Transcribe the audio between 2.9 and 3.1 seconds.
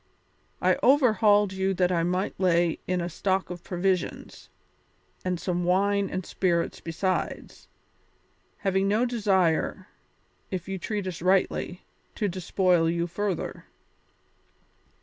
a